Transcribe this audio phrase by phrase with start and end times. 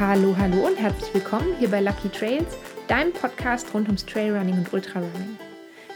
[0.00, 2.56] Hallo, hallo und herzlich willkommen hier bei Lucky Trails,
[2.86, 5.36] deinem Podcast rund ums Trailrunning und Ultrarunning.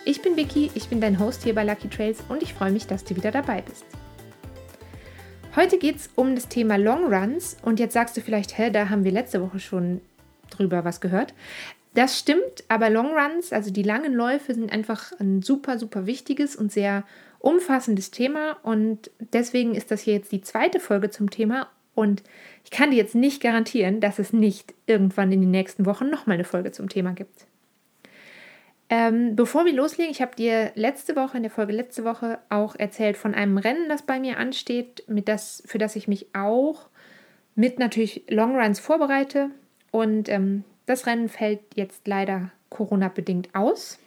[0.04, 2.88] Ich bin Vicky, ich bin dein Host hier bei Lucky Trails und ich freue mich,
[2.88, 3.84] dass du wieder dabei bist.
[5.54, 8.88] Heute geht es um das Thema Long Runs und jetzt sagst du vielleicht, hä, da
[8.88, 10.00] haben wir letzte Woche schon
[10.50, 11.32] drüber was gehört.
[11.94, 16.56] Das stimmt, aber Long Runs, also die langen Läufe, sind einfach ein super, super wichtiges
[16.56, 17.04] und sehr
[17.38, 22.22] umfassendes Thema und deswegen ist das hier jetzt die zweite Folge zum Thema und
[22.64, 26.34] ich kann dir jetzt nicht garantieren, dass es nicht irgendwann in den nächsten Wochen nochmal
[26.34, 27.46] eine Folge zum Thema gibt.
[28.88, 32.74] Ähm, bevor wir loslegen, ich habe dir letzte Woche, in der Folge letzte Woche auch
[32.76, 36.88] erzählt von einem Rennen, das bei mir ansteht, mit das, für das ich mich auch
[37.54, 39.50] mit natürlich Longruns vorbereite.
[39.90, 43.98] Und ähm, das Rennen fällt jetzt leider Corona-bedingt aus.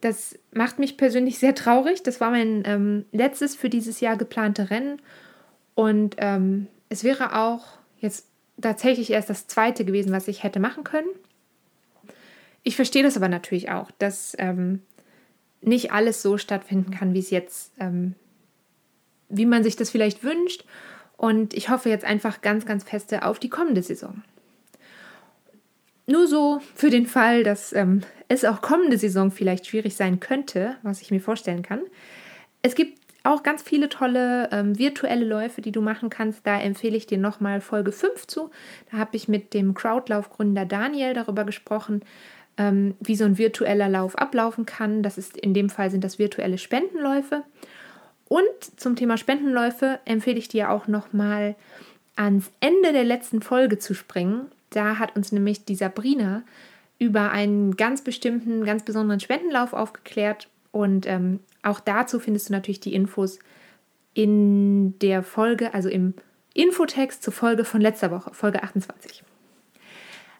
[0.00, 2.02] Das macht mich persönlich sehr traurig.
[2.02, 5.00] Das war mein ähm, letztes für dieses Jahr geplante Rennen
[5.74, 7.64] und ähm, es wäre auch
[7.98, 8.26] jetzt
[8.60, 11.08] tatsächlich erst das zweite gewesen, was ich hätte machen können.
[12.62, 14.82] Ich verstehe das aber natürlich auch, dass ähm,
[15.60, 18.14] nicht alles so stattfinden kann, wie es jetzt, ähm,
[19.28, 20.64] wie man sich das vielleicht wünscht.
[21.16, 24.22] Und ich hoffe jetzt einfach ganz, ganz feste auf die kommende Saison.
[26.06, 30.76] Nur so für den Fall, dass ähm, es auch kommende Saison vielleicht schwierig sein könnte,
[30.82, 31.80] was ich mir vorstellen kann.
[32.60, 36.46] Es gibt auch ganz viele tolle ähm, virtuelle Läufe, die du machen kannst.
[36.46, 38.50] Da empfehle ich dir nochmal Folge 5 zu.
[38.90, 42.02] Da habe ich mit dem Crowdlauf-Gründer Daniel darüber gesprochen,
[42.58, 45.02] ähm, wie so ein virtueller Lauf ablaufen kann.
[45.02, 47.44] Das ist in dem Fall sind das virtuelle Spendenläufe.
[48.28, 51.54] Und zum Thema Spendenläufe empfehle ich dir auch nochmal
[52.16, 54.46] ans Ende der letzten Folge zu springen.
[54.70, 56.42] Da hat uns nämlich die Sabrina
[56.98, 60.48] über einen ganz bestimmten, ganz besonderen Spendenlauf aufgeklärt.
[60.70, 63.38] Und ähm, auch dazu findest du natürlich die Infos
[64.14, 66.14] in der Folge, also im
[66.54, 69.22] Infotext zur Folge von letzter Woche, Folge 28.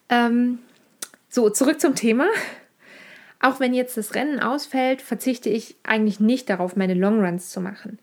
[0.09, 0.59] Ähm,
[1.29, 2.27] so, zurück zum Thema.
[3.41, 7.99] Auch wenn jetzt das Rennen ausfällt, verzichte ich eigentlich nicht darauf, meine Longruns zu machen.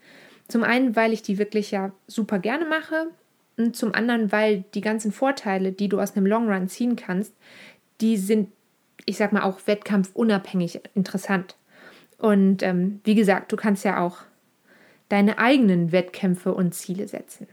[0.48, 3.08] Zum einen, weil ich die wirklich ja super gerne mache
[3.56, 7.34] und zum anderen, weil die ganzen Vorteile, die du aus einem Longrun ziehen kannst,
[8.02, 8.50] die sind,
[9.06, 11.56] ich sag mal, auch wettkampfunabhängig interessant.
[12.20, 14.18] Und ähm, wie gesagt, du kannst ja auch
[15.08, 17.48] deine eigenen Wettkämpfe und Ziele setzen.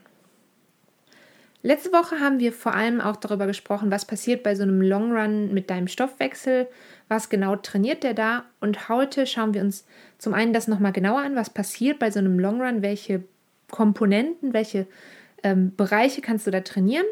[1.63, 5.13] Letzte Woche haben wir vor allem auch darüber gesprochen, was passiert bei so einem Long
[5.13, 6.69] Run mit deinem Stoffwechsel,
[7.09, 8.45] was genau trainiert der da.
[8.61, 9.85] Und heute schauen wir uns
[10.19, 13.25] zum einen das nochmal genauer an, was passiert bei so einem Long Run, welche
[13.71, 14.87] Komponenten, welche
[15.43, 17.07] ähm, Bereiche kannst du da trainieren.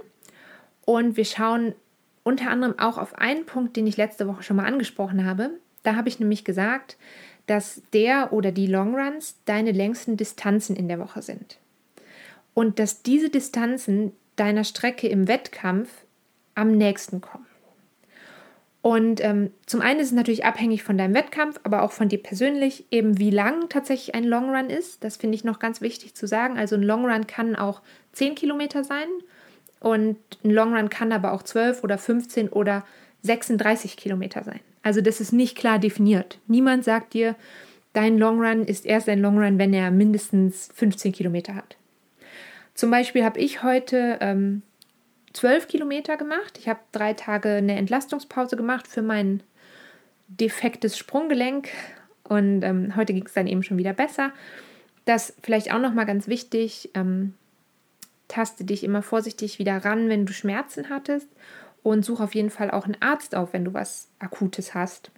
[0.85, 1.75] Und wir schauen
[2.23, 5.51] unter anderem auch auf einen Punkt, den ich letzte Woche schon mal angesprochen habe.
[5.83, 6.97] Da habe ich nämlich gesagt,
[7.47, 11.59] dass der oder die Longruns deine längsten Distanzen in der Woche sind.
[12.55, 15.91] Und dass diese Distanzen deiner Strecke im Wettkampf
[16.55, 17.47] am nächsten kommen.
[18.85, 22.23] Und ähm, zum einen ist es natürlich abhängig von deinem Wettkampf, aber auch von dir
[22.23, 25.03] persönlich, eben wie lang tatsächlich ein Longrun ist.
[25.03, 26.59] Das finde ich noch ganz wichtig zu sagen.
[26.59, 27.81] Also ein Longrun kann auch
[28.13, 29.09] 10 Kilometer sein
[29.81, 32.85] und ein Longrun kann aber auch 12 oder 15 oder
[33.23, 34.61] 36 Kilometer sein.
[34.85, 36.39] Also das ist nicht klar definiert.
[36.47, 37.35] Niemand sagt dir,
[37.95, 41.77] dein Long Run ist erst ein Long Run, wenn er mindestens 15 Kilometer hat.
[42.75, 44.61] Zum Beispiel habe ich heute ähm,
[45.33, 46.59] 12 Kilometer gemacht.
[46.59, 49.43] Ich habe drei Tage eine Entlastungspause gemacht für mein
[50.29, 51.69] defektes Sprunggelenk
[52.25, 54.33] und ähm, heute ging es dann eben schon wieder besser.
[55.07, 56.91] Das vielleicht auch nochmal ganz wichtig.
[56.93, 57.33] Ähm,
[58.29, 61.29] taste dich immer vorsichtig wieder ran, wenn du Schmerzen hattest
[61.85, 65.13] und such auf jeden Fall auch einen Arzt auf, wenn du was Akutes hast.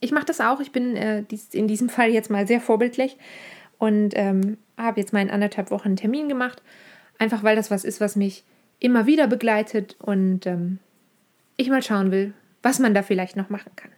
[0.00, 0.60] Ich mache das auch.
[0.60, 3.18] Ich bin äh, in diesem Fall jetzt mal sehr vorbildlich
[3.76, 6.62] und ähm, habe jetzt mal in anderthalb Wochen einen Termin gemacht.
[7.18, 8.44] Einfach weil das was ist, was mich
[8.78, 10.78] immer wieder begleitet und ähm,
[11.56, 12.32] ich mal schauen will,
[12.62, 13.90] was man da vielleicht noch machen kann.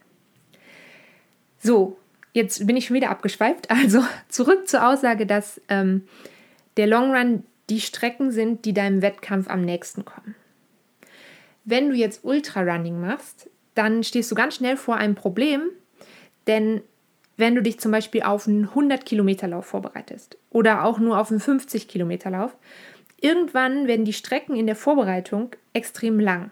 [1.59, 1.99] So,
[2.33, 3.69] jetzt bin ich schon wieder abgeschweift.
[3.71, 6.09] Also zurück zur Aussage, dass ähm,
[6.79, 10.37] der Long Run die Strecken sind, die deinem Wettkampf am nächsten kommen.
[11.67, 15.63] Wenn du jetzt Ultrarunning machst, dann stehst du ganz schnell vor einem Problem,
[16.47, 16.81] denn
[17.37, 21.31] wenn du dich zum Beispiel auf einen 100 Kilometer Lauf vorbereitest oder auch nur auf
[21.31, 22.57] einen 50 Kilometer Lauf,
[23.21, 26.51] irgendwann werden die Strecken in der Vorbereitung extrem lang.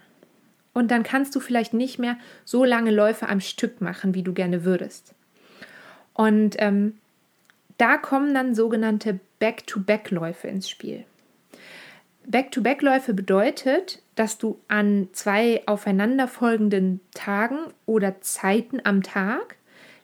[0.75, 4.34] Und dann kannst du vielleicht nicht mehr so lange Läufe am Stück machen, wie du
[4.34, 5.14] gerne würdest.
[6.12, 6.99] Und ähm,
[7.78, 11.05] da kommen dann sogenannte Back-to-Back-Läufe ins Spiel.
[12.26, 19.56] Back-to-Back-Läufe bedeutet, dass du an zwei aufeinanderfolgenden Tagen oder Zeiten am Tag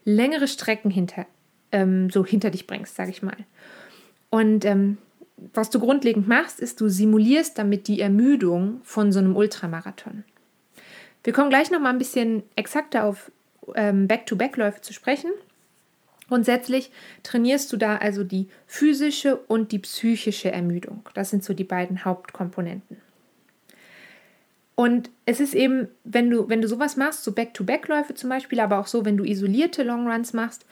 [0.05, 1.27] längere Strecken hinter,
[1.73, 3.37] ähm, so hinter dich bringst, sage ich mal.
[4.31, 4.99] Und ähm,
[5.55, 10.25] was du grundlegend machst, ist, du simulierst damit die Ermüdung von so einem Ultramarathon.
[11.25, 13.31] Wir kommen gleich noch mal ein bisschen exakter auf
[13.75, 15.31] ähm, Back-to-Back-Läufe zu sprechen.
[16.29, 16.91] Grundsätzlich
[17.23, 21.09] trainierst du da also die physische und die psychische Ermüdung.
[21.15, 22.99] Das sind so die beiden Hauptkomponenten.
[24.81, 28.79] Und es ist eben, wenn du, wenn du sowas machst, so Back-to-Back-Läufe zum Beispiel, aber
[28.79, 30.65] auch so, wenn du isolierte Longruns machst,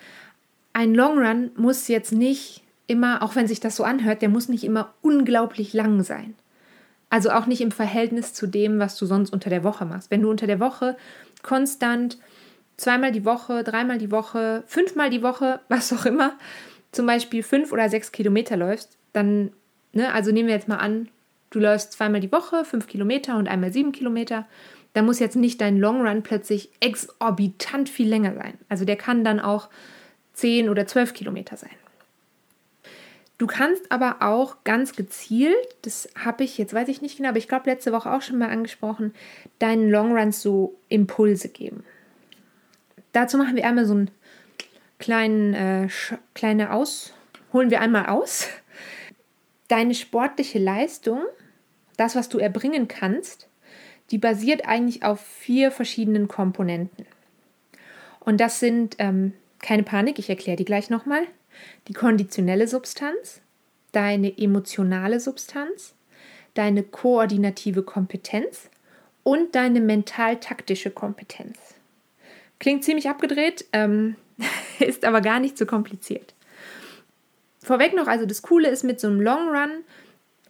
[0.72, 4.64] ein Longrun muss jetzt nicht immer, auch wenn sich das so anhört, der muss nicht
[4.64, 6.34] immer unglaublich lang sein.
[7.10, 10.10] Also auch nicht im Verhältnis zu dem, was du sonst unter der Woche machst.
[10.10, 10.96] Wenn du unter der Woche
[11.42, 12.16] konstant
[12.78, 16.32] zweimal die Woche, dreimal die Woche, fünfmal die Woche, was auch immer,
[16.92, 19.52] zum Beispiel fünf oder sechs Kilometer läufst, dann,
[19.92, 21.10] ne, also nehmen wir jetzt mal an,
[21.50, 24.46] du läufst zweimal die Woche, fünf Kilometer und einmal sieben Kilometer,
[24.92, 28.54] dann muss jetzt nicht dein Long Run plötzlich exorbitant viel länger sein.
[28.68, 29.68] Also der kann dann auch
[30.32, 31.70] zehn oder zwölf Kilometer sein.
[33.38, 37.38] Du kannst aber auch ganz gezielt, das habe ich jetzt weiß ich nicht genau, aber
[37.38, 39.14] ich glaube letzte Woche auch schon mal angesprochen,
[39.60, 41.84] deinen Long Runs so Impulse geben.
[43.12, 44.10] Dazu machen wir einmal so einen
[44.98, 45.88] kleinen, äh,
[46.34, 47.14] kleine Aus,
[47.52, 48.48] holen wir einmal aus.
[49.68, 51.22] Deine sportliche Leistung,
[51.98, 53.48] das, was du erbringen kannst,
[54.10, 57.04] die basiert eigentlich auf vier verschiedenen Komponenten.
[58.20, 61.22] Und das sind, ähm, keine Panik, ich erkläre die gleich nochmal,
[61.88, 63.42] die konditionelle Substanz,
[63.92, 65.94] deine emotionale Substanz,
[66.54, 68.70] deine koordinative Kompetenz
[69.24, 71.58] und deine mental-taktische Kompetenz.
[72.60, 74.16] Klingt ziemlich abgedreht, ähm,
[74.78, 76.34] ist aber gar nicht so kompliziert.
[77.62, 79.84] Vorweg noch, also das Coole ist mit so einem Long Run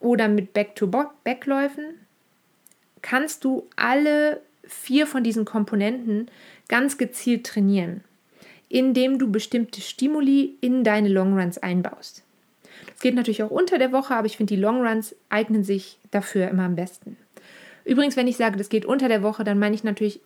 [0.00, 1.84] oder mit Back-to-Back-Läufen
[3.02, 6.30] kannst du alle vier von diesen Komponenten
[6.68, 8.02] ganz gezielt trainieren,
[8.68, 12.22] indem du bestimmte Stimuli in deine Long Runs einbaust.
[12.86, 15.98] Das geht natürlich auch unter der Woche, aber ich finde, die Long Runs eignen sich
[16.10, 17.16] dafür immer am besten.
[17.84, 20.20] Übrigens, wenn ich sage, das geht unter der Woche, dann meine ich natürlich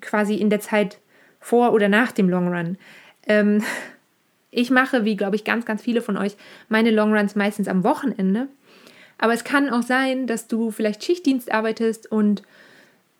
[0.00, 0.98] quasi in der Zeit
[1.40, 2.78] vor oder nach dem Long Run.
[3.26, 3.64] Ähm,
[4.50, 6.36] ich mache, wie glaube ich ganz, ganz viele von euch,
[6.68, 8.48] meine Long Runs meistens am Wochenende.
[9.20, 12.42] Aber es kann auch sein, dass du vielleicht Schichtdienst arbeitest und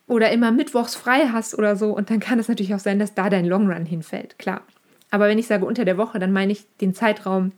[0.07, 1.95] oder immer mittwochs frei hast oder so.
[1.95, 4.63] Und dann kann es natürlich auch sein, dass da dein Long Run hinfällt, klar.
[5.11, 7.51] Aber wenn ich sage unter der Woche, dann meine ich den Zeitraum,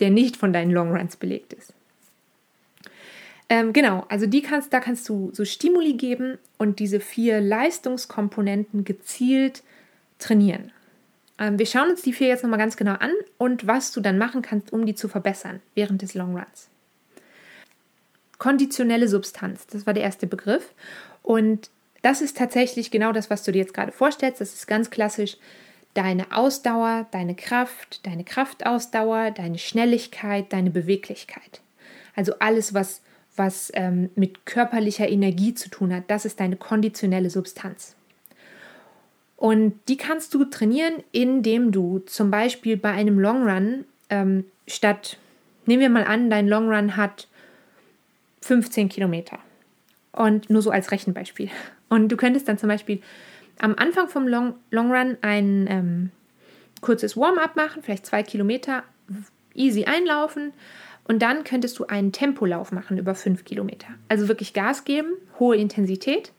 [0.00, 1.72] der nicht von deinen Long Runs belegt ist.
[3.48, 8.84] Ähm, genau, also die kannst, da kannst du so Stimuli geben und diese vier Leistungskomponenten
[8.84, 9.62] gezielt
[10.18, 10.72] trainieren.
[11.38, 14.18] Ähm, wir schauen uns die vier jetzt nochmal ganz genau an und was du dann
[14.18, 16.68] machen kannst, um die zu verbessern während des Long Runs.
[18.40, 20.74] Konditionelle Substanz, das war der erste Begriff.
[21.22, 21.70] Und
[22.02, 24.40] das ist tatsächlich genau das, was du dir jetzt gerade vorstellst.
[24.40, 25.36] Das ist ganz klassisch
[25.94, 31.60] deine Ausdauer, deine Kraft, deine Kraftausdauer, deine Schnelligkeit, deine Beweglichkeit.
[32.16, 33.02] Also alles, was
[33.40, 36.04] was ähm, mit körperlicher Energie zu tun hat.
[36.08, 37.96] Das ist deine konditionelle Substanz.
[39.36, 45.16] Und die kannst du trainieren, indem du zum Beispiel bei einem Long Run ähm, statt,
[45.64, 47.28] nehmen wir mal an, dein Long Run hat
[48.42, 49.38] 15 Kilometer.
[50.12, 51.50] Und nur so als Rechenbeispiel.
[51.88, 53.00] Und du könntest dann zum Beispiel
[53.58, 56.10] am Anfang vom Long, Long Run ein ähm,
[56.80, 58.82] kurzes Warm-up machen, vielleicht zwei Kilometer,
[59.54, 60.52] easy einlaufen
[61.04, 63.88] und dann könntest du einen Tempolauf machen über fünf Kilometer.
[64.08, 66.32] Also wirklich Gas geben, hohe Intensität.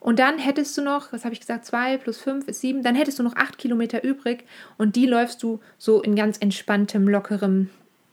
[0.00, 2.94] Und dann hättest du noch, was habe ich gesagt, zwei plus fünf ist sieben, dann
[2.94, 4.44] hättest du noch acht Kilometer übrig
[4.78, 7.70] und die läufst du so in ganz entspanntem, lockerem,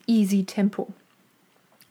[0.07, 0.87] easy Tempo.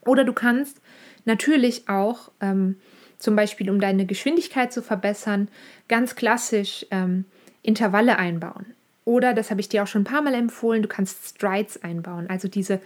[0.05, 0.81] Oder du kannst
[1.25, 2.77] natürlich auch, ähm,
[3.19, 5.49] zum Beispiel um deine Geschwindigkeit zu verbessern,
[5.89, 7.25] ganz klassisch ähm,
[7.63, 8.67] Intervalle einbauen.
[9.05, 12.29] Oder, das habe ich dir auch schon ein paar Mal empfohlen, du kannst Strides einbauen,
[12.29, 12.81] also diese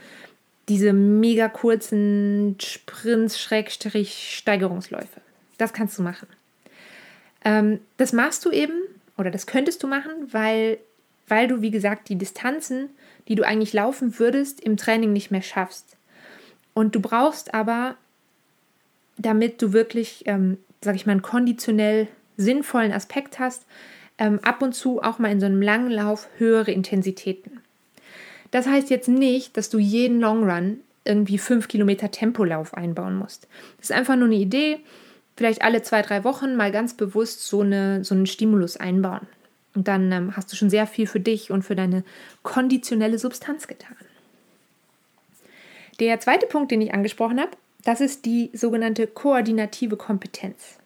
[0.69, 5.21] diese mega kurzen Sprints, Schrägstrich, Steigerungsläufe.
[5.59, 6.27] Das kannst du machen.
[7.45, 8.75] Ähm, das machst du eben,
[9.17, 10.79] oder das könntest du machen, weil,
[11.29, 12.91] weil du, wie gesagt, die Distanzen,
[13.29, 15.97] die du eigentlich laufen würdest, im Training nicht mehr schaffst.
[16.75, 17.97] Und du brauchst aber,
[19.19, 23.67] damit du wirklich, ähm, sag ich mal, einen konditionell sinnvollen Aspekt hast,
[24.19, 27.61] ähm, ab und zu auch mal in so einem langen Lauf höhere Intensitäten.
[28.51, 33.49] Das heißt jetzt nicht, dass du jeden Long Run irgendwie fünf Kilometer Tempolauf einbauen musst.
[33.79, 34.81] Das ist einfach nur eine Idee.
[35.37, 39.27] Vielleicht alle zwei, drei Wochen mal ganz bewusst so, eine, so einen Stimulus einbauen.
[39.75, 42.03] Und dann ähm, hast du schon sehr viel für dich und für deine
[42.43, 43.97] konditionelle Substanz getan.
[46.01, 47.51] Der zweite Punkt, den ich angesprochen habe,
[47.87, 50.81] das ist die sogenannte koordinative Kompetenz.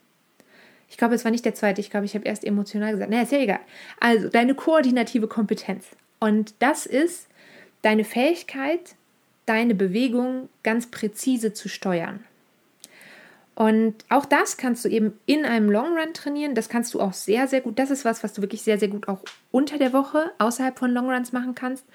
[0.90, 3.10] Ich glaube, es war nicht der zweite, ich glaube, ich habe erst emotional gesagt.
[3.10, 3.60] Na, ist ja egal.
[4.00, 5.86] Also, deine koordinative Kompetenz.
[6.18, 7.26] Und das ist
[7.80, 8.96] deine Fähigkeit,
[9.46, 12.22] deine Bewegung ganz präzise zu steuern.
[13.54, 16.54] Und auch das kannst du eben in einem Long Run trainieren.
[16.54, 17.78] Das kannst du auch sehr, sehr gut.
[17.78, 20.90] Das ist was, was du wirklich sehr, sehr gut auch unter der Woche außerhalb von
[20.92, 21.86] Long Runs machen kannst,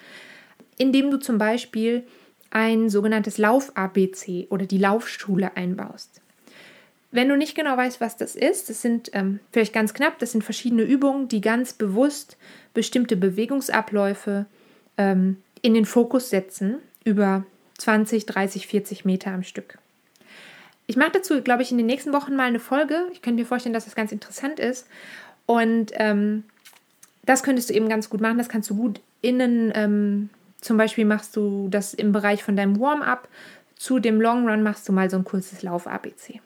[0.78, 2.04] indem du zum Beispiel
[2.50, 6.20] ein sogenanntes Lauf-ABC oder die Laufschule einbaust.
[7.10, 10.32] Wenn du nicht genau weißt, was das ist, das sind ähm, vielleicht ganz knapp, das
[10.32, 12.36] sind verschiedene Übungen, die ganz bewusst
[12.74, 14.46] bestimmte Bewegungsabläufe
[14.98, 17.44] ähm, in den Fokus setzen über
[17.78, 19.78] 20, 30, 40 Meter am Stück.
[20.86, 23.08] Ich mache dazu, glaube ich, in den nächsten Wochen mal eine Folge.
[23.12, 24.86] Ich könnte mir vorstellen, dass das ganz interessant ist.
[25.46, 26.44] Und ähm,
[27.24, 28.38] das könntest du eben ganz gut machen.
[28.38, 32.80] Das kannst du gut innen, ähm, zum Beispiel machst du das im Bereich von deinem
[32.80, 33.28] Warm-up.
[33.76, 36.40] Zu dem Long Run machst du mal so ein kurzes Lauf-ABC.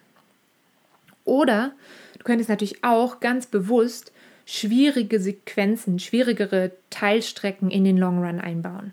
[1.24, 1.72] Oder
[2.18, 4.12] du könntest natürlich auch ganz bewusst
[4.46, 8.92] schwierige Sequenzen, schwierigere Teilstrecken in den Long Run einbauen.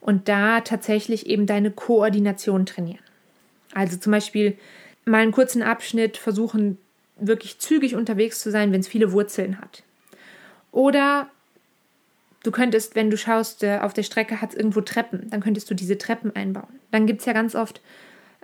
[0.00, 3.02] Und da tatsächlich eben deine Koordination trainieren.
[3.72, 4.58] Also zum Beispiel
[5.04, 6.76] mal einen kurzen Abschnitt versuchen,
[7.16, 9.82] wirklich zügig unterwegs zu sein, wenn es viele Wurzeln hat.
[10.72, 11.28] Oder
[12.42, 15.70] du könntest, wenn du schaust, äh, auf der Strecke hat es irgendwo Treppen, dann könntest
[15.70, 16.80] du diese Treppen einbauen.
[16.90, 17.80] Dann gibt es ja ganz oft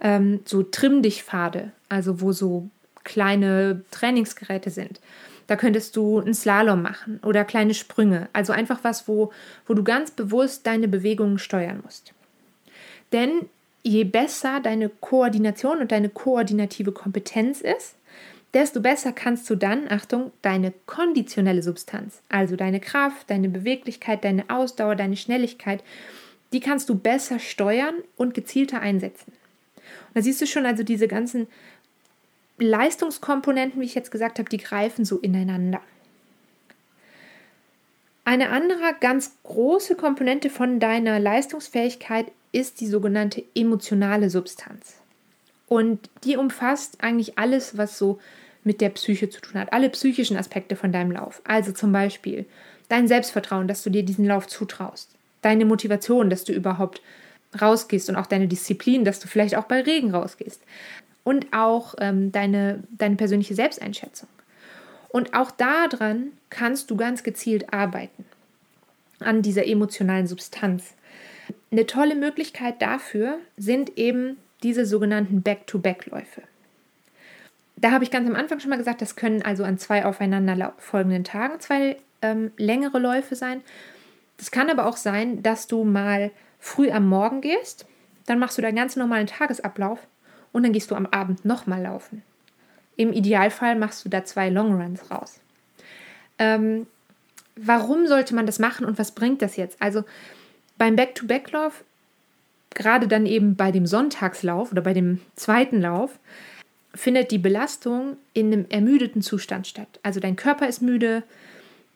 [0.00, 2.69] ähm, so Trimm-Dich-Pfade, also wo so
[3.05, 5.00] kleine Trainingsgeräte sind.
[5.47, 8.28] Da könntest du einen Slalom machen oder kleine Sprünge.
[8.35, 9.33] Also einfach was, wo,
[9.67, 12.12] wo du ganz bewusst deine Bewegungen steuern musst.
[13.12, 13.47] Denn
[13.83, 17.95] je besser deine Koordination und deine koordinative Kompetenz ist,
[18.55, 24.49] desto besser kannst du dann, Achtung, deine konditionelle Substanz, also deine Kraft, deine Beweglichkeit, deine
[24.49, 25.83] Ausdauer, deine Schnelligkeit,
[26.52, 29.33] die kannst du besser steuern und gezielter einsetzen.
[30.09, 31.47] Und da siehst du schon also diese ganzen
[32.59, 35.81] Leistungskomponenten, wie ich jetzt gesagt habe, die greifen so ineinander.
[38.25, 44.98] Eine andere ganz große Komponente von deiner Leistungsfähigkeit ist die sogenannte emotionale Substanz.
[45.69, 48.19] Und die umfasst eigentlich alles, was so
[48.65, 51.41] mit der Psyche zu tun hat, alle psychischen Aspekte von deinem Lauf.
[51.45, 52.47] Also zum Beispiel
[52.89, 55.11] dein Selbstvertrauen, dass du dir diesen Lauf zutraust,
[55.43, 57.01] deine Motivation, dass du überhaupt
[57.61, 60.61] rausgehst und auch deine Disziplin, dass du vielleicht auch bei Regen rausgehst
[61.25, 64.29] und auch ähm, deine, deine persönliche Selbsteinschätzung.
[65.09, 68.25] Und auch daran kannst du ganz gezielt arbeiten,
[69.21, 70.95] an dieser emotionalen Substanz.
[71.71, 76.43] Eine tolle Möglichkeit dafür sind eben diese sogenannten Back-to-Back-Läufe.
[77.77, 80.75] Da habe ich ganz am Anfang schon mal gesagt, das können also an zwei aufeinander
[80.79, 83.62] folgenden Tagen zwei ähm, längere Läufe sein.
[84.37, 87.87] Das kann aber auch sein, dass du mal früh am Morgen gehst,
[88.27, 90.00] dann machst du deinen ganz normalen Tagesablauf
[90.53, 92.23] und dann gehst du am Abend nochmal laufen.
[92.97, 95.41] Im Idealfall machst du da zwei Longruns raus.
[96.38, 96.87] Ähm,
[97.57, 99.81] warum sollte man das machen und was bringt das jetzt?
[99.81, 100.05] Also
[100.79, 101.85] beim Back-to-Back-Lauf,
[102.71, 106.19] gerade dann eben bei dem Sonntagslauf oder bei dem zweiten Lauf,
[106.95, 110.01] findet die Belastung in einem ermüdeten Zustand statt.
[110.03, 111.23] Also dein Körper ist müde,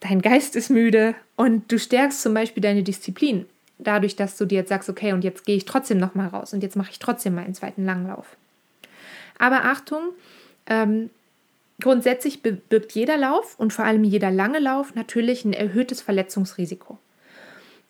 [0.00, 3.46] dein Geist ist müde und du stärkst zum Beispiel deine Disziplin
[3.84, 6.62] dadurch, dass du dir jetzt sagst, okay, und jetzt gehe ich trotzdem nochmal raus und
[6.62, 8.36] jetzt mache ich trotzdem meinen zweiten Langlauf.
[9.38, 10.10] Aber Achtung,
[10.66, 11.10] ähm,
[11.80, 16.98] grundsätzlich birgt jeder Lauf und vor allem jeder lange Lauf natürlich ein erhöhtes Verletzungsrisiko.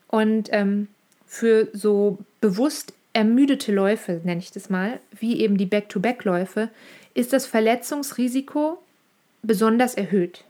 [0.09, 0.89] Und ähm,
[1.33, 6.69] für so bewusst ermüdete Läufe, nenne ich das mal, wie eben die Back-to-Back-Läufe,
[7.15, 8.77] ist das Verletzungsrisiko
[9.43, 10.45] besonders erhöht.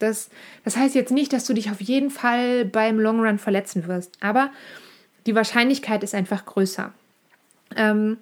[0.00, 0.28] Das,
[0.64, 4.14] das heißt jetzt nicht, dass du dich auf jeden Fall beim Long Run verletzen wirst,
[4.20, 4.50] aber
[5.26, 6.92] die Wahrscheinlichkeit ist einfach größer.
[7.76, 8.18] Ähm,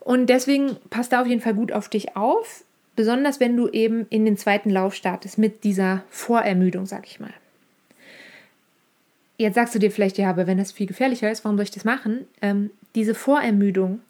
[0.00, 2.64] und deswegen passt da auf jeden Fall gut auf dich auf,
[2.96, 7.32] besonders wenn du eben in den zweiten Lauf startest mit dieser Vorermüdung, sag ich mal.
[9.40, 11.70] Jetzt sagst du dir vielleicht, ja, aber wenn das viel gefährlicher ist, warum soll ich
[11.70, 12.26] das machen?
[12.42, 14.00] Ähm, diese Vorermüdung,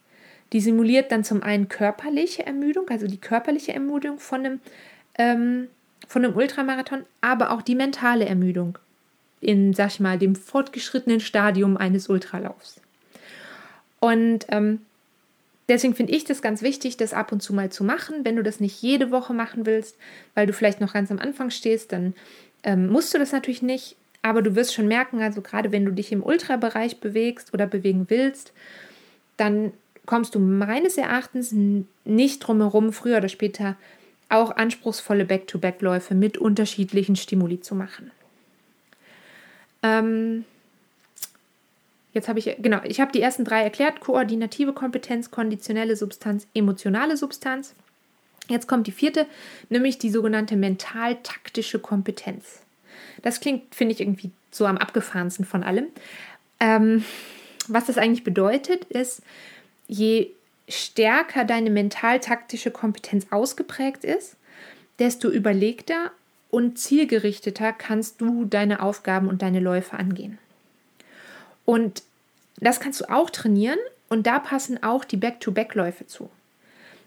[0.53, 4.61] die simuliert dann zum einen körperliche Ermüdung, also die körperliche Ermüdung von einem,
[5.19, 5.69] ähm,
[6.09, 8.77] von einem Ultramarathon, aber auch die mentale Ermüdung
[9.41, 12.81] in, sag ich mal, dem fortgeschrittenen Stadium eines Ultralaufs.
[14.01, 14.81] Und ähm,
[15.69, 18.25] deswegen finde ich das ganz wichtig, das ab und zu mal zu machen.
[18.25, 19.95] Wenn du das nicht jede Woche machen willst,
[20.35, 22.15] weil du vielleicht noch ganz am Anfang stehst, dann
[22.65, 23.95] ähm, musst du das natürlich nicht.
[24.23, 28.07] Aber du wirst schon merken, also gerade wenn du dich im Ultrabereich bewegst oder bewegen
[28.09, 28.53] willst,
[29.37, 29.73] dann
[30.05, 31.55] kommst du meines Erachtens
[32.05, 33.77] nicht drum herum, früher oder später
[34.29, 38.11] auch anspruchsvolle Back-to-Back-Läufe mit unterschiedlichen Stimuli zu machen.
[39.83, 40.45] Ähm,
[42.13, 47.17] jetzt habe ich, genau, ich habe die ersten drei erklärt: koordinative Kompetenz, konditionelle Substanz, emotionale
[47.17, 47.75] Substanz.
[48.49, 49.27] Jetzt kommt die vierte,
[49.69, 52.63] nämlich die sogenannte mental-taktische Kompetenz.
[53.23, 55.87] Das klingt, finde ich, irgendwie so am abgefahrensten von allem.
[56.59, 57.05] Ähm,
[57.69, 59.23] Was das eigentlich bedeutet, ist,
[59.87, 60.31] je
[60.69, 64.37] stärker deine mental-taktische Kompetenz ausgeprägt ist,
[64.99, 66.11] desto überlegter
[66.51, 70.39] und zielgerichteter kannst du deine Aufgaben und deine Läufe angehen.
[71.65, 72.03] Und
[72.57, 73.79] das kannst du auch trainieren
[74.09, 76.31] und da passen auch die Back-to-Back-Läufe zu.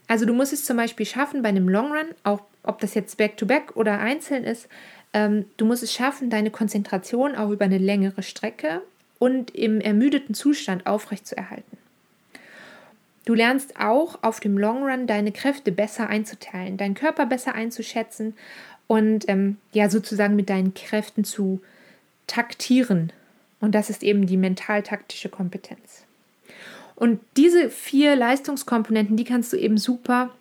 [0.08, 3.18] Also du musst es zum Beispiel schaffen bei einem Long Run, auch ob das jetzt
[3.18, 4.68] Back-to-Back -back oder einzeln ist,
[5.14, 8.82] ähm, du musst es schaffen, deine Konzentration auch über eine längere Strecke
[9.20, 11.78] und im ermüdeten Zustand aufrechtzuerhalten.
[13.26, 18.36] Du lernst auch auf dem Long Run deine Kräfte besser einzuteilen, deinen Körper besser einzuschätzen
[18.88, 21.62] und ähm, ja sozusagen mit deinen Kräften zu
[22.28, 23.14] taktieren.
[23.62, 26.03] Und das ist eben die mental-taktische Kompetenz.
[26.96, 30.32] Und diese vier Leistungskomponenten, die kannst du eben super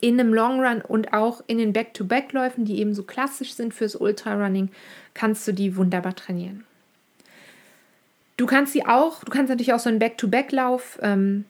[0.00, 3.96] in einem Long Run und auch in den Back-to-Back-Läufen, die eben so klassisch sind fürs
[3.96, 4.70] Ultra-Running,
[5.14, 6.64] kannst du die wunderbar trainieren.
[8.36, 11.44] Du kannst sie auch, du kannst natürlich auch so einen Back-to-Back-Lauf ähm,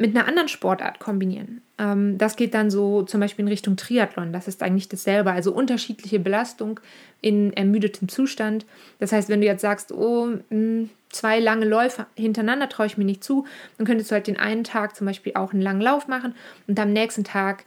[0.00, 1.60] mit einer anderen Sportart kombinieren.
[1.78, 4.32] Ähm, das geht dann so zum Beispiel in Richtung Triathlon.
[4.32, 5.30] Das ist eigentlich dasselbe.
[5.30, 6.80] Also unterschiedliche Belastung
[7.20, 8.64] in ermüdetem Zustand.
[8.98, 13.04] Das heißt, wenn du jetzt sagst, oh, hm, zwei lange Läufe hintereinander traue ich mir
[13.04, 16.08] nicht zu, dann könntest du halt den einen Tag zum Beispiel auch einen langen Lauf
[16.08, 16.34] machen
[16.66, 17.64] und am nächsten Tag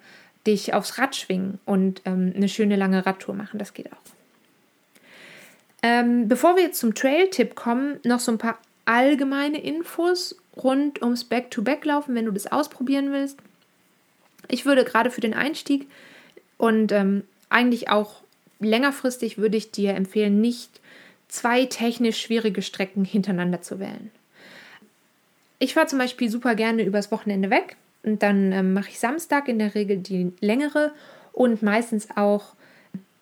[0.48, 3.60] dich aufs Rad schwingen und ähm, eine schöne lange Radtour machen.
[3.60, 3.98] Das geht auch.
[5.84, 11.24] Ähm, bevor wir jetzt zum Trail-Tipp kommen, noch so ein paar allgemeine Infos rund ums
[11.24, 13.40] Back-to-Back-Laufen, wenn du das ausprobieren willst.
[14.48, 15.88] Ich würde gerade für den Einstieg
[16.58, 18.22] und ähm, eigentlich auch
[18.60, 20.82] längerfristig würde ich dir empfehlen, nicht
[21.28, 24.12] zwei technisch schwierige Strecken hintereinander zu wählen.
[25.60, 29.48] Ich fahre zum Beispiel super gerne übers Wochenende weg und dann ähm, mache ich Samstag
[29.48, 30.92] in der Regel die längere
[31.32, 32.54] und meistens auch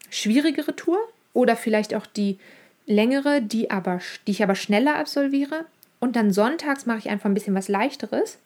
[0.10, 1.00] schwierigere Tour
[1.34, 2.40] oder vielleicht auch die
[2.86, 5.66] längere, die, aber, die ich aber schneller absolviere.
[6.01, 8.40] Und dann sonntags mache ich einfach ein bisschen was leichteres.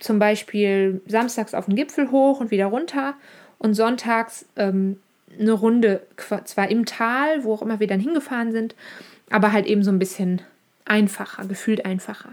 [0.00, 3.14] Zum Beispiel samstags auf den Gipfel hoch und wieder runter.
[3.58, 4.98] Und sonntags ähm,
[5.38, 6.02] eine Runde,
[6.44, 8.74] zwar im Tal, wo auch immer wir dann hingefahren sind,
[9.30, 10.42] aber halt eben so ein bisschen
[10.86, 12.30] einfacher, gefühlt einfacher.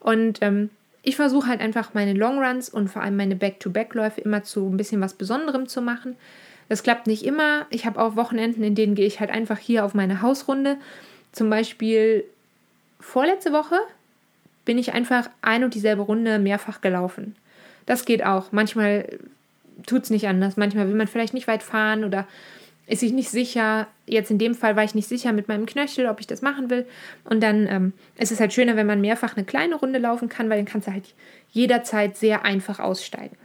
[0.00, 0.70] Und ähm,
[1.02, 5.00] ich versuche halt einfach meine Longruns und vor allem meine Back-to-Back-Läufe immer zu ein bisschen
[5.00, 6.16] was Besonderem zu machen.
[6.68, 7.66] Das klappt nicht immer.
[7.70, 10.78] Ich habe auch Wochenenden, in denen gehe ich halt einfach hier auf meine Hausrunde.
[11.30, 12.24] Zum Beispiel
[13.06, 13.76] vorletzte Woche
[14.64, 17.36] bin ich einfach ein und dieselbe Runde mehrfach gelaufen.
[17.86, 18.52] Das geht auch.
[18.52, 19.18] Manchmal
[19.86, 20.56] tut es nicht anders.
[20.56, 22.26] Manchmal will man vielleicht nicht weit fahren oder
[22.86, 23.86] ist sich nicht sicher.
[24.06, 26.68] Jetzt in dem Fall war ich nicht sicher mit meinem Knöchel, ob ich das machen
[26.68, 26.86] will.
[27.24, 30.50] Und dann ähm, ist es halt schöner, wenn man mehrfach eine kleine Runde laufen kann,
[30.50, 31.14] weil dann kannst du halt
[31.50, 33.36] jederzeit sehr einfach aussteigen.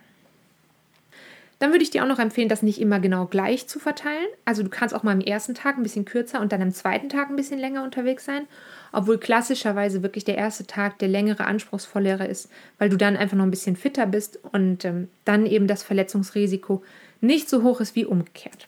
[1.62, 4.26] Dann würde ich dir auch noch empfehlen, das nicht immer genau gleich zu verteilen.
[4.46, 7.08] Also du kannst auch mal am ersten Tag ein bisschen kürzer und dann am zweiten
[7.08, 8.48] Tag ein bisschen länger unterwegs sein,
[8.92, 13.44] obwohl klassischerweise wirklich der erste Tag der längere, anspruchsvollere ist, weil du dann einfach noch
[13.44, 16.82] ein bisschen fitter bist und ähm, dann eben das Verletzungsrisiko
[17.22, 18.68] nicht so hoch ist wie umgekehrt.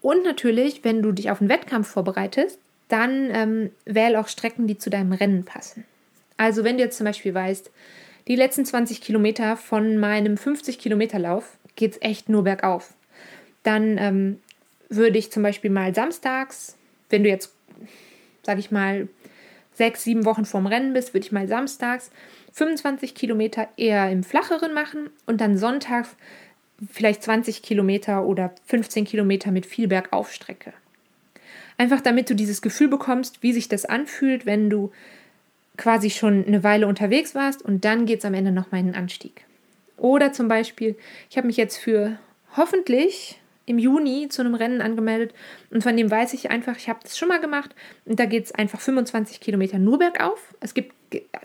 [0.00, 2.56] Und natürlich, wenn du dich auf einen Wettkampf vorbereitest,
[2.86, 5.82] dann ähm, wähl auch Strecken, die zu deinem Rennen passen.
[6.36, 7.68] Also wenn du jetzt zum Beispiel weißt,
[8.28, 12.94] die letzten 20 Kilometer von meinem 50 Kilometer Lauf geht es echt nur bergauf.
[13.62, 14.40] Dann ähm,
[14.88, 16.76] würde ich zum Beispiel mal samstags,
[17.10, 17.52] wenn du jetzt,
[18.42, 19.08] sag ich mal,
[19.72, 22.10] sechs, sieben Wochen vorm Rennen bist, würde ich mal samstags
[22.52, 26.10] 25 Kilometer eher im Flacheren machen und dann sonntags
[26.90, 30.72] vielleicht 20 Kilometer oder 15 Kilometer mit viel Bergaufstrecke.
[31.76, 34.92] Einfach damit du dieses Gefühl bekommst, wie sich das anfühlt, wenn du
[35.76, 38.94] quasi schon eine Weile unterwegs warst und dann geht es am Ende nochmal in den
[38.94, 39.44] Anstieg.
[39.96, 40.96] Oder zum Beispiel,
[41.30, 42.18] ich habe mich jetzt für
[42.56, 45.34] hoffentlich im Juni zu einem Rennen angemeldet
[45.70, 48.44] und von dem weiß ich einfach, ich habe das schon mal gemacht und da geht
[48.44, 50.54] es einfach 25 Kilometer nur bergauf.
[50.60, 50.94] Es gibt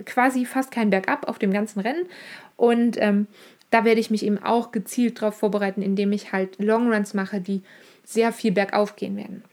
[0.05, 2.07] quasi fast keinen Bergab auf dem ganzen Rennen
[2.57, 3.27] und ähm,
[3.69, 7.61] da werde ich mich eben auch gezielt darauf vorbereiten, indem ich halt Longruns mache, die
[8.03, 9.43] sehr viel bergauf gehen werden.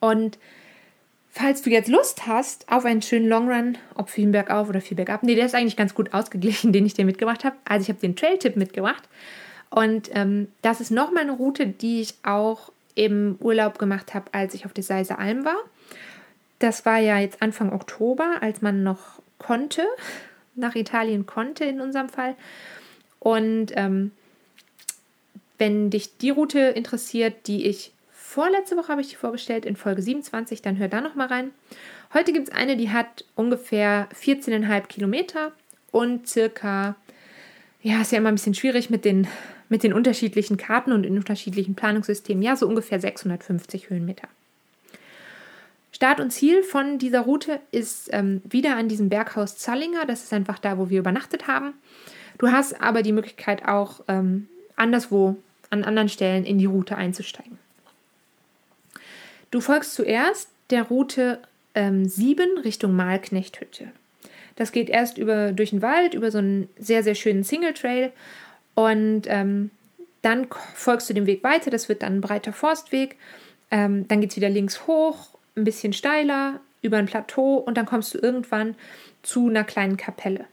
[0.00, 0.38] Und
[1.38, 5.22] Falls du jetzt Lust hast auf einen schönen Longrun, ob viel bergauf oder viel bergab,
[5.22, 7.56] nee, der ist eigentlich ganz gut ausgeglichen, den ich dir mitgebracht habe.
[7.66, 9.02] Also ich habe den Trail-Tipp mitgebracht.
[9.68, 14.54] Und ähm, das ist nochmal eine Route, die ich auch im Urlaub gemacht habe, als
[14.54, 15.58] ich auf der Seise Alm war.
[16.58, 19.82] Das war ja jetzt Anfang Oktober, als man noch konnte,
[20.54, 22.34] nach Italien konnte in unserem Fall.
[23.18, 24.10] Und ähm,
[25.58, 27.92] wenn dich die Route interessiert, die ich
[28.36, 31.52] vorletzte Woche habe ich die vorgestellt, in Folge 27, dann hör da nochmal rein.
[32.12, 35.52] Heute gibt es eine, die hat ungefähr 14,5 Kilometer
[35.90, 36.96] und circa,
[37.80, 39.26] ja, ist ja immer ein bisschen schwierig mit den,
[39.70, 44.28] mit den unterschiedlichen Karten und in unterschiedlichen Planungssystemen, ja, so ungefähr 650 Höhenmeter.
[45.90, 50.04] Start und Ziel von dieser Route ist ähm, wieder an diesem Berghaus Zallinger.
[50.04, 51.72] Das ist einfach da, wo wir übernachtet haben.
[52.36, 55.36] Du hast aber die Möglichkeit auch ähm, anderswo,
[55.70, 57.58] an anderen Stellen in die Route einzusteigen.
[59.56, 61.40] Du folgst zuerst der Route
[61.74, 63.88] ähm, 7 Richtung Malknechthütte.
[64.54, 68.12] Das geht erst über, durch den Wald, über so einen sehr, sehr schönen Single Trail.
[68.74, 69.70] Und ähm,
[70.20, 71.70] dann folgst du dem Weg weiter.
[71.70, 73.16] Das wird dann ein breiter Forstweg.
[73.70, 77.86] Ähm, dann geht es wieder links hoch, ein bisschen steiler, über ein Plateau und dann
[77.86, 78.74] kommst du irgendwann
[79.22, 80.44] zu einer kleinen Kapelle.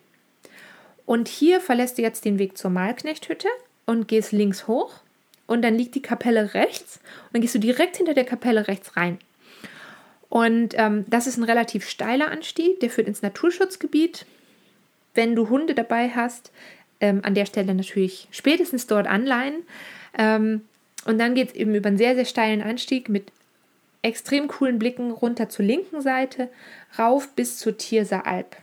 [1.06, 3.50] Und hier verlässt du jetzt den Weg zur Malknechthütte
[3.86, 5.03] und gehst links hoch
[5.48, 8.96] und dann liegt die Kapelle rechts und dann gehst du direkt hinter der Kapelle rechts
[8.96, 9.20] rein.
[10.30, 14.26] Und ähm, das ist ein relativ steiler Anstieg, der führt ins Naturschutzgebiet.
[15.14, 16.52] Wenn du Hunde dabei hast,
[17.00, 19.64] ähm, an der Stelle natürlich spätestens dort anleihen.
[20.18, 20.62] Ähm,
[21.06, 23.32] und dann geht es eben über einen sehr, sehr steilen Anstieg mit
[24.02, 26.50] extrem coolen Blicken runter zur linken Seite,
[26.98, 28.56] rauf bis zur Tierser Alp.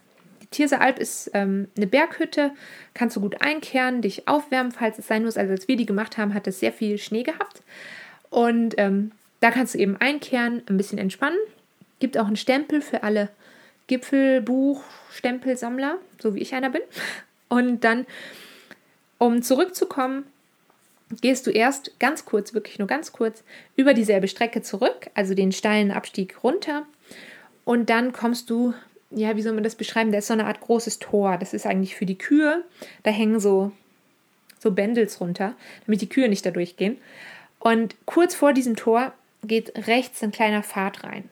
[0.51, 2.51] Die Tierser Alp ist ähm, eine Berghütte,
[2.93, 5.37] kannst du gut einkehren, dich aufwärmen, falls es sein muss.
[5.37, 7.63] Also als wir die gemacht haben, hat es sehr viel Schnee gehabt.
[8.31, 11.39] Und ähm, da kannst du eben einkehren, ein bisschen entspannen.
[12.01, 13.29] Gibt auch einen Stempel für alle
[13.87, 16.83] Gipfelbuch-Stempelsammler, so wie ich einer bin.
[17.49, 18.07] Und dann,
[19.19, 20.25] um zurückzukommen,
[21.21, 23.43] gehst du erst ganz kurz, wirklich nur ganz kurz,
[23.77, 26.87] über dieselbe Strecke zurück, also den steilen Abstieg runter.
[27.65, 28.75] Und dann kommst du,
[29.11, 30.13] ja, wie soll man das beschreiben?
[30.13, 31.37] Da ist so eine Art großes Tor.
[31.37, 32.65] Das ist eigentlich für die Kühe.
[33.03, 33.73] Da hängen so,
[34.59, 35.55] so Bändels runter,
[35.87, 36.99] damit die Kühe nicht da durchgehen.
[37.59, 41.29] Und kurz vor diesem Tor geht rechts ein kleiner Pfad rein.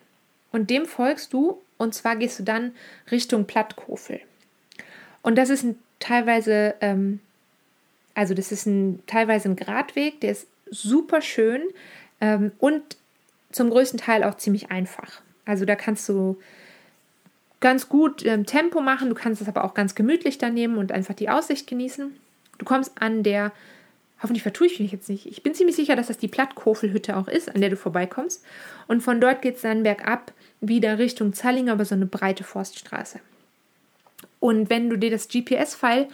[0.50, 2.72] Und dem folgst du, und zwar gehst du dann
[3.10, 4.20] Richtung Plattkofel.
[5.22, 7.20] Und das ist ein, teilweise, ähm,
[8.14, 11.62] also das ist ein, teilweise ein Gradweg, der ist super schön
[12.20, 12.96] ähm, und
[13.52, 15.22] zum größten Teil auch ziemlich einfach.
[15.44, 16.38] Also da kannst du
[17.60, 20.92] ganz gut ähm, Tempo machen, du kannst es aber auch ganz gemütlich da nehmen und
[20.92, 22.14] einfach die Aussicht genießen.
[22.58, 23.52] Du kommst an der
[24.22, 25.26] Hoffentlich vertue ich mich jetzt nicht.
[25.26, 28.44] Ich bin ziemlich sicher, dass das die Plattkofelhütte auch ist, an der du vorbeikommst.
[28.88, 33.20] Und von dort geht es dann bergab wieder Richtung Zallinger über so eine breite Forststraße.
[34.40, 36.08] Und wenn du dir das GPS-File,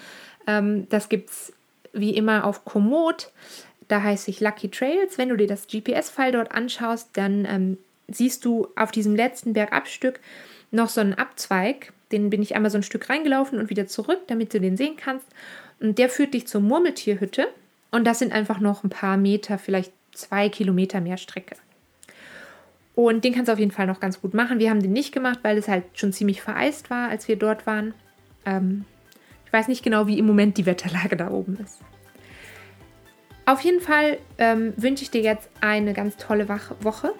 [0.46, 1.52] ähm, das gibt es
[1.94, 3.30] wie immer auf Komoot,
[3.88, 5.16] da heißt ich Lucky Trails.
[5.16, 7.78] Wenn du dir das GPS-File dort anschaust, dann ähm,
[8.08, 10.20] siehst du auf diesem letzten Bergabstück
[10.74, 11.92] noch so einen Abzweig.
[12.12, 14.96] Den bin ich einmal so ein Stück reingelaufen und wieder zurück, damit du den sehen
[14.96, 15.26] kannst.
[15.80, 17.48] Und der führt dich zur Murmeltierhütte.
[17.90, 21.56] Und das sind einfach noch ein paar Meter, vielleicht zwei Kilometer mehr Strecke.
[22.94, 24.58] Und den kannst du auf jeden Fall noch ganz gut machen.
[24.58, 27.66] Wir haben den nicht gemacht, weil es halt schon ziemlich vereist war, als wir dort
[27.66, 27.94] waren.
[28.46, 28.84] Ähm,
[29.46, 31.80] ich weiß nicht genau, wie im Moment die Wetterlage da oben ist.
[33.46, 37.12] Auf jeden Fall ähm, wünsche ich dir jetzt eine ganz tolle Woche.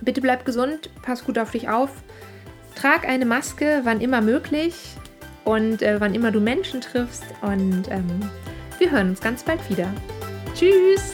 [0.00, 1.90] Bitte bleib gesund, pass gut auf dich auf.
[2.80, 4.74] Trag eine Maske, wann immer möglich
[5.44, 7.24] und äh, wann immer du Menschen triffst.
[7.42, 8.30] Und ähm,
[8.78, 9.92] wir hören uns ganz bald wieder.
[10.54, 11.12] Tschüss!